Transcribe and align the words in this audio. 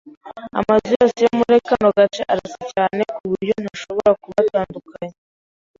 Amazu 0.59 0.87
yose 0.97 1.15
yo 1.25 1.31
muri 1.39 1.57
kano 1.67 1.89
gace 1.97 2.21
arasa 2.31 2.63
cyane 2.73 3.01
kuburyo 3.15 3.53
ntashobora 3.63 4.11
kubatandukanya. 4.21 5.17